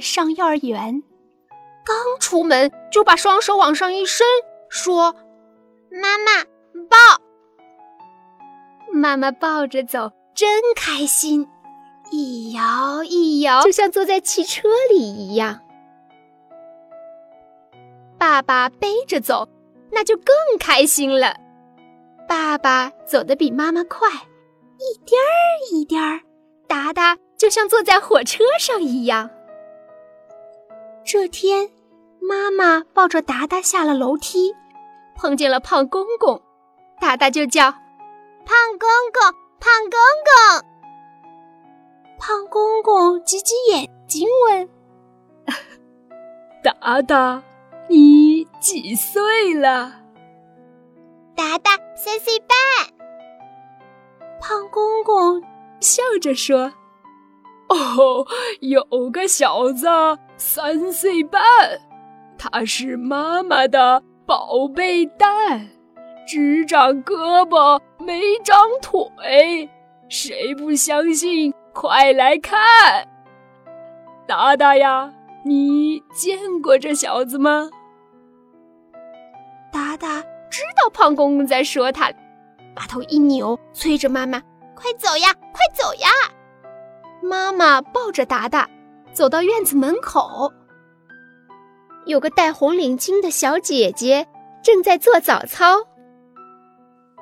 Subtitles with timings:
[0.00, 1.02] 上幼儿园，
[1.84, 4.26] 刚出门就把双手往上一伸，
[4.68, 5.16] 说
[5.90, 6.44] ：“妈妈
[6.88, 6.96] 抱。”
[8.92, 11.48] 妈妈抱着走，真开心，
[12.10, 15.60] 一摇一摇，就像坐在汽车里一样。
[18.18, 19.48] 爸爸背着走，
[19.90, 21.34] 那就更开心了。
[22.28, 25.26] 爸爸走得比妈妈快，一颠儿
[25.72, 26.20] 一颠儿，
[26.68, 29.30] 达达就像坐在火车上一样。
[31.12, 31.68] 这天，
[32.20, 34.54] 妈妈抱着达达下了楼梯，
[35.16, 36.40] 碰见了胖公公，
[37.00, 37.72] 达达就叫
[38.46, 40.70] ：“胖公公，胖公公。”
[42.16, 44.68] 胖公公挤挤眼睛问
[46.62, 47.42] ：“达达。”
[47.90, 49.92] 你几岁了？
[51.34, 52.56] 达达三岁半。
[54.40, 55.42] 胖公公
[55.80, 56.72] 笑着说
[57.68, 58.24] ：“哦，
[58.60, 59.88] 有个小子
[60.40, 61.42] 三岁半，
[62.38, 65.68] 他是妈妈的宝贝蛋，
[66.26, 69.68] 只长胳膊没长腿。
[70.08, 71.52] 谁不相信？
[71.74, 73.06] 快来看！
[74.26, 75.12] 达达呀，
[75.44, 77.68] 你见过这小子吗？”
[79.70, 82.10] 达达知道胖公公在说他，
[82.74, 84.40] 把头一扭，催着妈妈
[84.74, 86.08] ：“快走呀，快走呀！”
[87.22, 88.66] 妈妈抱着达达
[89.12, 90.52] 走到院子门口，
[92.06, 94.26] 有个戴红领巾的小姐姐
[94.62, 95.78] 正在做早操。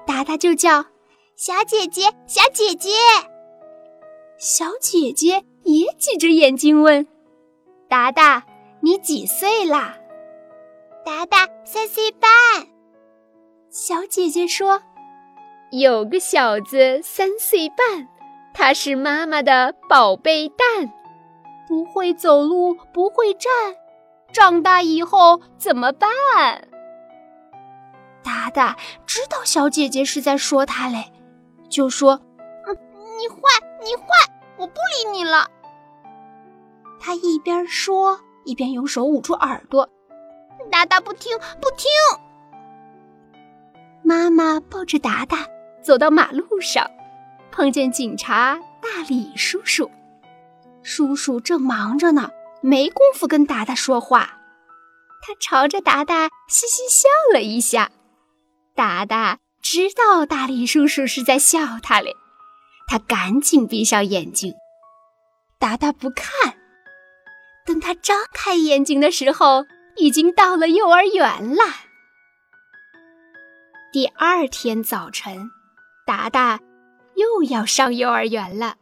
[0.06, 0.84] 达达就叫
[1.36, 2.90] ：“小姐姐，小姐姐！”
[4.38, 7.06] 小姐姐也挤着眼睛问
[7.88, 8.44] ：“达达，
[8.80, 9.96] 你几岁啦？”
[11.04, 12.30] 达达三岁半，
[13.70, 14.82] 小姐姐说
[15.72, 18.08] ：“有个小子三岁半，
[18.54, 20.92] 他是妈妈的宝贝蛋，
[21.68, 23.52] 不会走路，不会站，
[24.32, 26.08] 长大以后怎么办？”
[28.24, 31.12] 达达知道小姐姐是在说他嘞，
[31.68, 32.20] 就说
[32.66, 32.76] ：“嗯，
[33.18, 33.38] 你坏，
[33.82, 34.04] 你坏，
[34.56, 35.48] 我不理你了。”
[36.98, 39.88] 他一边说，一边用手捂住耳朵。
[40.70, 41.88] 达达不听，不听。
[44.02, 45.46] 妈妈抱着达达
[45.82, 46.90] 走到马路上，
[47.50, 49.90] 碰见警察大李叔叔。
[50.88, 52.30] 叔叔正忙着呢，
[52.62, 54.38] 没工夫跟达达说话。
[55.20, 57.90] 他朝着达达嘻嘻笑了一下。
[58.74, 62.16] 达达知道大李叔叔是在笑他嘞，
[62.86, 64.54] 他赶紧闭上眼睛。
[65.58, 66.56] 达达不看，
[67.66, 69.66] 等他张开眼睛的时候。
[70.00, 71.64] 已经到了幼儿园了。
[73.92, 75.50] 第二天早晨，
[76.06, 76.60] 达达
[77.16, 78.76] 又要上幼儿园了。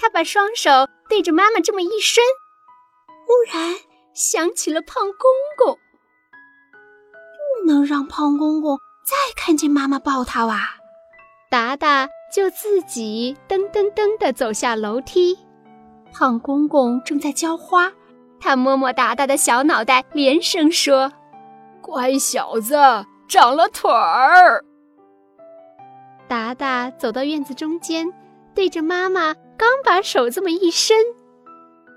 [0.00, 0.70] 他把双手
[1.10, 2.24] 对着妈妈这么一伸，
[3.26, 3.76] 忽然
[4.14, 5.12] 想起了胖公
[5.58, 5.78] 公，
[6.32, 10.76] 不能让胖公公再看见妈妈抱他哇！
[11.50, 15.38] 达达就自己噔噔噔地走下楼梯。
[16.12, 17.92] 胖公公正在浇花。
[18.42, 21.12] 他摸摸达达的小脑袋，连声说
[21.82, 22.74] ：“乖小子，
[23.28, 24.64] 长了腿儿。”
[26.26, 28.10] 达达走到院子中间，
[28.54, 30.96] 对着妈妈刚把手这么一伸，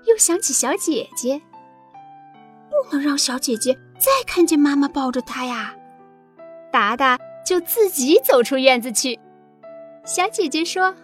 [0.06, 1.40] 又想起小姐姐，
[2.70, 5.74] 不能让小姐姐再看见妈妈抱着她呀。
[6.72, 9.18] 达达就自己走出院子去。
[10.04, 10.94] 小姐姐说：“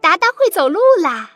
[0.00, 1.32] 达达会走路啦。”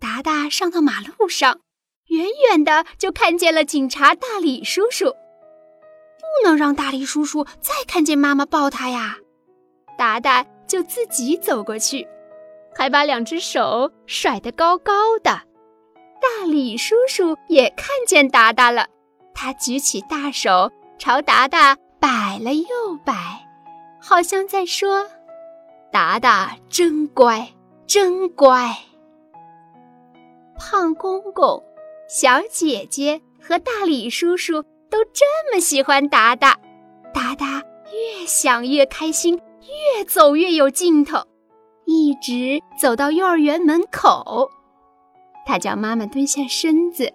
[0.00, 1.60] 达达上到马路上，
[2.08, 5.06] 远远的就看见了警察大李叔叔。
[5.06, 9.18] 不能让大李叔叔再看见妈妈抱他呀！
[9.96, 12.04] 达达就自己走过去，
[12.74, 14.92] 还把两只手甩得高高
[15.22, 15.30] 的。
[16.20, 18.88] 大李叔叔也看见达达了，
[19.32, 22.66] 他举起大手朝达达摆了又
[23.04, 23.46] 摆，
[24.00, 25.08] 好像在说
[25.92, 27.48] ：“达达真乖，
[27.86, 28.76] 真乖。”
[30.58, 31.62] 胖公公、
[32.08, 34.60] 小姐姐和大李叔叔
[34.90, 36.58] 都这么喜欢达达，
[37.12, 37.62] 达达
[37.92, 39.40] 越想越开心，
[39.94, 41.18] 越走越有劲头，
[41.84, 44.50] 一直走到幼儿园门口。
[45.46, 47.12] 他叫妈妈蹲下身子，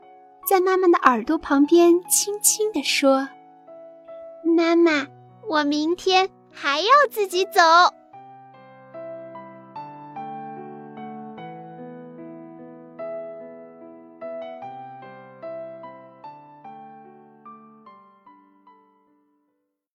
[0.47, 3.27] 在妈妈的耳朵旁边轻轻地说
[4.55, 5.07] ：“妈妈，
[5.49, 7.59] 我明天还要自己走。”